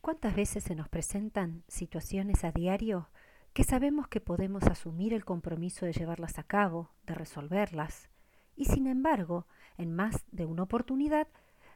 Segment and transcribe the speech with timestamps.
[0.00, 3.10] ¿Cuántas veces se nos presentan situaciones a diario
[3.52, 8.08] que sabemos que podemos asumir el compromiso de llevarlas a cabo, de resolverlas,
[8.56, 11.28] y sin embargo, en más de una oportunidad,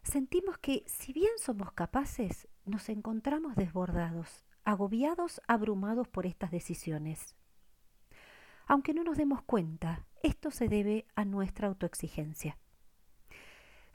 [0.02, 7.34] sentimos que, si bien somos capaces, nos encontramos desbordados, agobiados, abrumados por estas decisiones.
[8.66, 12.56] Aunque no nos demos cuenta, esto se debe a nuestra autoexigencia.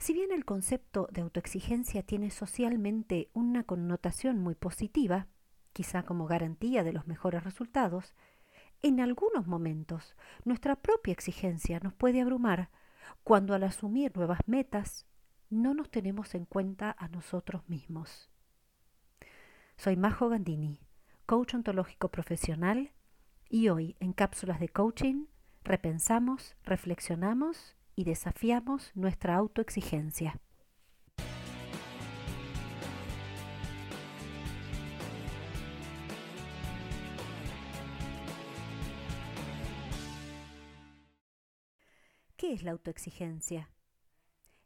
[0.00, 5.26] Si bien el concepto de autoexigencia tiene socialmente una connotación muy positiva,
[5.74, 8.14] quizá como garantía de los mejores resultados,
[8.80, 12.70] en algunos momentos nuestra propia exigencia nos puede abrumar
[13.24, 15.06] cuando al asumir nuevas metas
[15.50, 18.30] no nos tenemos en cuenta a nosotros mismos.
[19.76, 20.80] Soy Majo Gandini,
[21.26, 22.92] coach ontológico profesional,
[23.50, 25.26] y hoy en cápsulas de coaching
[25.62, 30.40] repensamos, reflexionamos y desafiamos nuestra autoexigencia.
[42.38, 43.68] ¿Qué es la autoexigencia?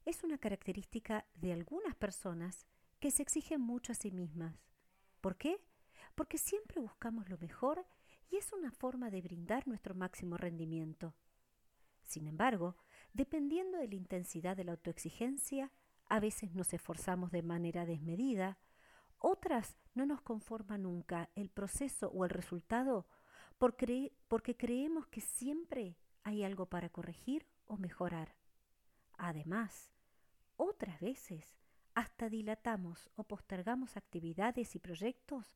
[0.05, 2.69] Es una característica de algunas personas
[3.01, 4.55] que se exigen mucho a sí mismas.
[5.21, 5.61] ¿Por qué?
[6.15, 7.85] Porque siempre buscamos lo mejor
[8.31, 11.17] y es una forma de brindar nuestro máximo rendimiento.
[12.05, 12.77] Sin embargo,
[13.15, 15.71] Dependiendo de la intensidad de la autoexigencia,
[16.09, 18.59] a veces nos esforzamos de manera desmedida,
[19.19, 23.07] otras no nos conforma nunca el proceso o el resultado
[23.57, 28.35] porque creemos que siempre hay algo para corregir o mejorar.
[29.17, 29.93] Además,
[30.57, 31.57] otras veces
[31.95, 35.55] hasta dilatamos o postergamos actividades y proyectos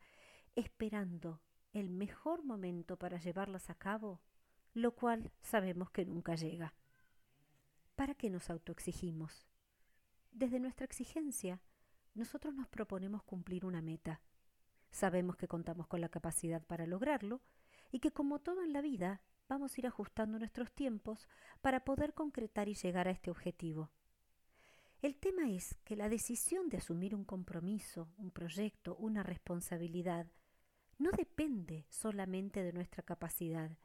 [0.55, 1.43] esperando
[1.73, 4.21] el mejor momento para llevarlas a cabo,
[4.75, 6.73] lo cual sabemos que nunca llega.
[7.99, 9.49] ¿Para qué nos autoexigimos?
[10.31, 11.61] Desde nuestra exigencia,
[12.15, 14.21] nosotros nos proponemos cumplir una meta.
[14.93, 17.41] Sabemos que contamos con la capacidad para lograrlo
[17.91, 21.27] y que como todo en la vida, vamos a ir ajustando nuestros tiempos
[21.61, 23.91] para poder concretar y llegar a este objetivo.
[25.03, 30.29] El tema es que la decisión de asumir un compromiso, un proyecto, una responsabilidad,
[30.99, 33.77] no depende solamente de nuestra capacidad,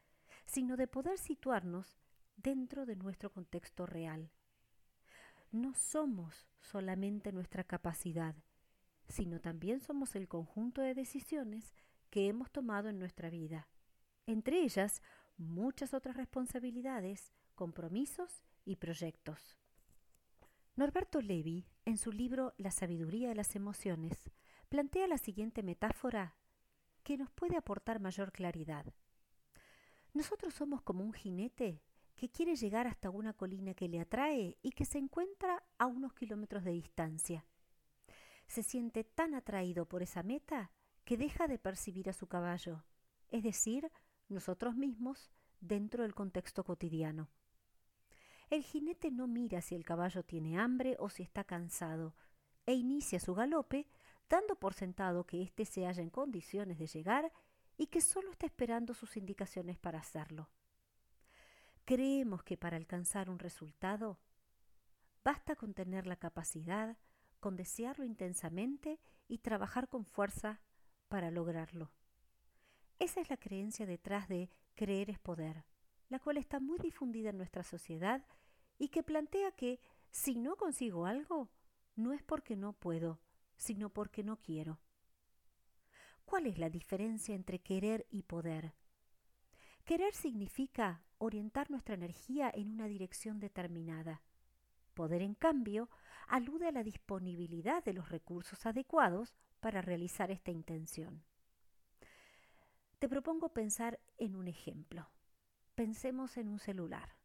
[0.45, 2.02] sino de poder situarnos
[2.35, 4.31] dentro de nuestro contexto real.
[5.51, 8.35] No somos solamente nuestra capacidad,
[9.07, 11.73] sino también somos el conjunto de decisiones
[12.09, 13.67] que hemos tomado en nuestra vida,
[14.25, 15.01] entre ellas
[15.37, 19.57] muchas otras responsabilidades, compromisos y proyectos.
[20.75, 24.31] Norberto Levi, en su libro La sabiduría de las emociones,
[24.69, 26.35] plantea la siguiente metáfora
[27.03, 28.91] que nos puede aportar mayor claridad.
[30.13, 31.81] Nosotros somos como un jinete
[32.23, 36.13] que quiere llegar hasta una colina que le atrae y que se encuentra a unos
[36.13, 37.45] kilómetros de distancia.
[38.47, 40.71] Se siente tan atraído por esa meta
[41.03, 42.85] que deja de percibir a su caballo,
[43.29, 43.91] es decir,
[44.29, 47.27] nosotros mismos dentro del contexto cotidiano.
[48.49, 52.15] El jinete no mira si el caballo tiene hambre o si está cansado,
[52.65, 53.85] e inicia su galope
[54.29, 57.33] dando por sentado que éste se halla en condiciones de llegar
[57.75, 60.47] y que solo está esperando sus indicaciones para hacerlo.
[61.85, 64.19] Creemos que para alcanzar un resultado
[65.23, 66.97] basta con tener la capacidad,
[67.39, 70.61] con desearlo intensamente y trabajar con fuerza
[71.09, 71.91] para lograrlo.
[72.99, 75.65] Esa es la creencia detrás de creer es poder,
[76.09, 78.25] la cual está muy difundida en nuestra sociedad
[78.77, 79.79] y que plantea que
[80.09, 81.49] si no consigo algo,
[81.95, 83.19] no es porque no puedo,
[83.57, 84.79] sino porque no quiero.
[86.25, 88.73] ¿Cuál es la diferencia entre querer y poder?
[89.85, 94.21] Querer significa orientar nuestra energía en una dirección determinada.
[94.93, 95.89] Poder, en cambio,
[96.27, 101.23] alude a la disponibilidad de los recursos adecuados para realizar esta intención.
[102.99, 105.09] Te propongo pensar en un ejemplo.
[105.75, 107.17] Pensemos en un celular.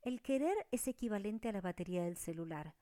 [0.00, 2.74] El querer es equivalente a la batería del celular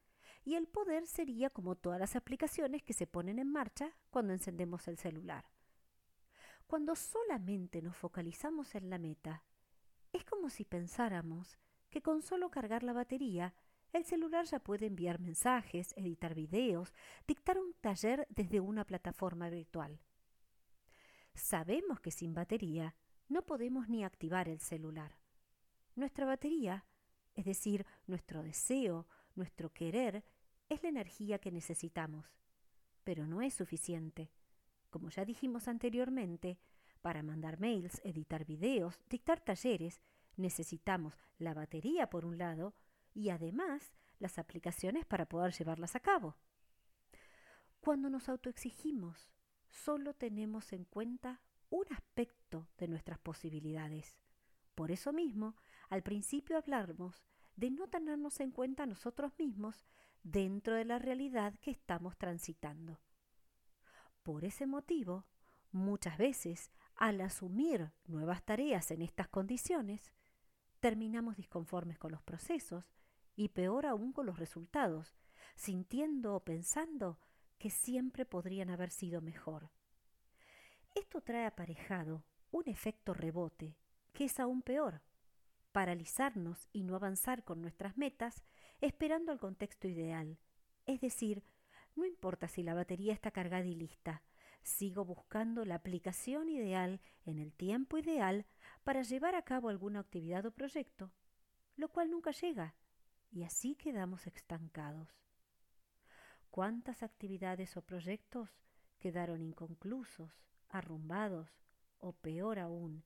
[0.45, 4.87] y el poder sería como todas las aplicaciones que se ponen en marcha cuando encendemos
[4.87, 5.47] el celular.
[6.67, 9.45] Cuando solamente nos focalizamos en la meta,
[10.13, 11.59] es como si pensáramos
[11.91, 13.55] que con solo cargar la batería,
[13.93, 16.93] el celular ya puede enviar mensajes, editar videos,
[17.29, 20.01] dictar un taller desde una plataforma virtual.
[21.35, 22.97] Sabemos que sin batería
[23.29, 25.19] no podemos ni activar el celular.
[25.95, 26.87] Nuestra batería,
[27.35, 30.25] es decir, nuestro deseo, nuestro querer,
[30.69, 32.35] es la energía que necesitamos,
[33.05, 34.31] pero no es suficiente.
[34.95, 36.57] Como ya dijimos anteriormente,
[37.03, 40.01] para mandar mails, editar videos, dictar talleres,
[40.37, 42.77] necesitamos la batería por un lado
[43.13, 46.37] y además las aplicaciones para poder llevarlas a cabo.
[47.81, 49.33] Cuando nos autoexigimos,
[49.69, 51.41] solo tenemos en cuenta
[51.71, 54.17] un aspecto de nuestras posibilidades.
[54.77, 55.57] Por eso mismo,
[55.89, 57.25] al principio hablamos
[57.57, 59.89] de no tenernos en cuenta nosotros mismos
[60.23, 63.01] dentro de la realidad que estamos transitando.
[64.25, 65.27] Por ese motivo,
[65.71, 70.15] muchas veces, al asumir nuevas tareas en estas condiciones,
[70.81, 72.91] terminamos disconformes con los procesos
[73.37, 75.15] y peor aún con los resultados,
[75.57, 77.19] sintiendo o pensando
[77.59, 79.71] que siempre podrían haber sido mejor.
[80.95, 83.77] Esto trae aparejado un efecto rebote,
[84.15, 85.03] que es aún peor,
[85.71, 88.43] paralizarnos y no avanzar con nuestras metas
[88.81, 90.39] esperando el contexto ideal.
[90.87, 91.45] Es decir,
[91.97, 94.23] no importa si la batería está cargada y lista,
[94.63, 98.47] sigo buscando la aplicación ideal en el tiempo ideal
[98.83, 101.13] para llevar a cabo alguna actividad o proyecto,
[101.77, 102.75] lo cual nunca llega,
[103.31, 105.09] y así quedamos estancados.
[106.51, 108.49] ¿Cuántas actividades o proyectos
[108.99, 110.31] quedaron inconclusos,
[110.69, 111.51] arrumbados
[111.99, 113.05] o peor aún,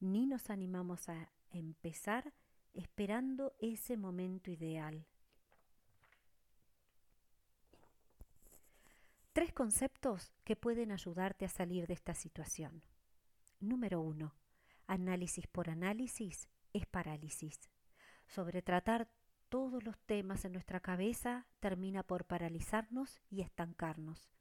[0.00, 2.34] ni nos animamos a empezar
[2.72, 5.06] esperando ese momento ideal?
[9.32, 12.82] Tres conceptos que pueden ayudarte a salir de esta situación.
[13.60, 14.34] Número uno,
[14.88, 17.70] análisis por análisis es parálisis.
[18.26, 19.08] Sobre tratar
[19.48, 24.32] todos los temas en nuestra cabeza termina por paralizarnos y estancarnos.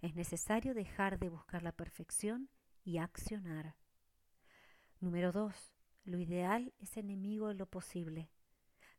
[0.00, 2.48] Es necesario dejar de buscar la perfección
[2.84, 3.74] y accionar.
[5.00, 5.74] Número 2.
[6.04, 8.30] Lo ideal es enemigo de lo posible.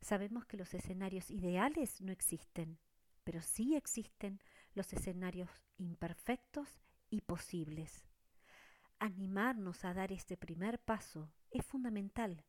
[0.02, 2.78] Sabemos que los escenarios ideales no existen,
[3.24, 4.42] pero sí existen
[4.74, 6.68] los escenarios imperfectos
[7.10, 8.04] y posibles.
[8.98, 12.44] Animarnos a dar este primer paso es fundamental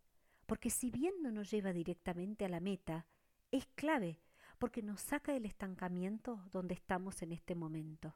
[0.46, 3.06] porque si bien no nos lleva directamente a la meta,
[3.52, 4.20] es clave
[4.58, 8.16] porque nos saca del estancamiento donde estamos en este momento.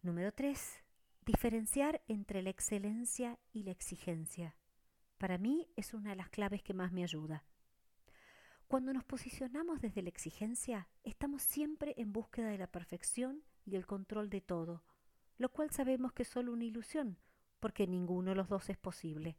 [0.00, 0.82] Número 3.
[1.26, 4.56] Diferenciar entre la excelencia y la exigencia.
[5.18, 7.44] Para mí es una de las claves que más me ayuda.
[8.68, 13.86] Cuando nos posicionamos desde la exigencia, estamos siempre en búsqueda de la perfección y el
[13.86, 14.84] control de todo,
[15.38, 17.18] lo cual sabemos que es solo una ilusión,
[17.60, 19.38] porque ninguno de los dos es posible.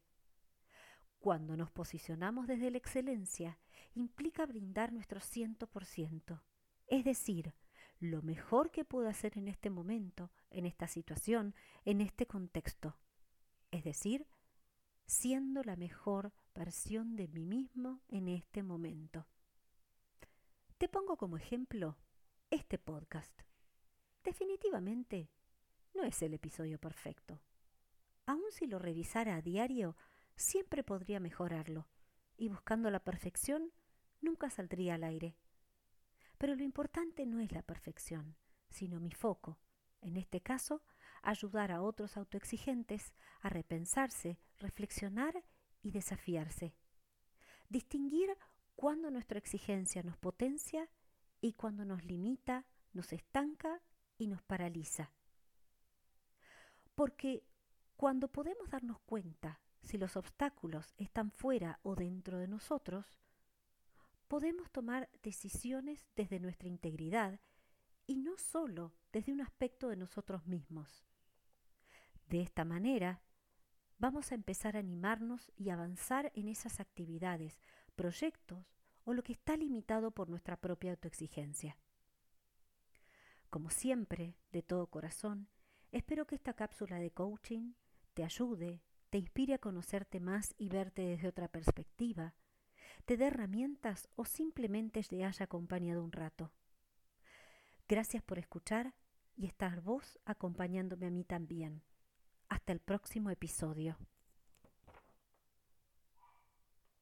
[1.20, 3.60] Cuando nos posicionamos desde la excelencia,
[3.94, 6.44] implica brindar nuestro ciento por ciento,
[6.88, 7.54] es decir,
[8.00, 11.54] lo mejor que puedo hacer en este momento, en esta situación,
[11.86, 12.98] en este contexto,
[13.70, 14.26] es decir,
[15.10, 19.26] siendo la mejor versión de mí mismo en este momento.
[20.78, 21.98] Te pongo como ejemplo
[22.52, 23.34] este podcast.
[24.24, 25.32] Definitivamente
[25.96, 27.42] no es el episodio perfecto.
[28.28, 29.98] Aun si lo revisara a diario,
[30.36, 31.88] siempre podría mejorarlo,
[32.38, 33.74] y buscando la perfección
[34.22, 35.36] nunca saldría al aire.
[36.38, 38.38] Pero lo importante no es la perfección,
[38.70, 39.58] sino mi foco,
[40.02, 40.84] en este caso,
[41.21, 45.44] ayudar a otros autoexigentes a repensarse, reflexionar
[45.81, 46.75] y desafiarse.
[47.69, 48.30] Distinguir
[48.75, 50.89] cuando nuestra exigencia nos potencia
[51.42, 53.81] y cuando nos limita, nos estanca
[54.18, 55.12] y nos paraliza.
[56.95, 57.44] Porque
[57.95, 63.06] cuando podemos darnos cuenta si los obstáculos están fuera o dentro de nosotros,
[64.27, 67.39] podemos tomar decisiones desde nuestra integridad
[68.06, 71.06] y no solo desde un aspecto de nosotros mismos.
[72.28, 73.22] De esta manera,
[73.98, 77.60] vamos a empezar a animarnos y avanzar en esas actividades,
[77.95, 78.66] proyectos
[79.04, 81.78] o lo que está limitado por nuestra propia autoexigencia.
[83.50, 85.50] Como siempre, de todo corazón,
[85.92, 87.74] espero que esta cápsula de coaching
[88.14, 92.36] te ayude te inspire a conocerte más y verte desde otra perspectiva,
[93.06, 96.52] te dé herramientas o simplemente te haya acompañado un rato.
[97.88, 98.94] Gracias por escuchar
[99.40, 101.81] y estar vos acompañándome a mí también.
[102.50, 103.98] Hasta el próximo episodio.